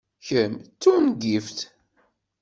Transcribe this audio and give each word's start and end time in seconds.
Kemm 0.27 0.53
d 0.59 0.63
tungift! 0.81 1.57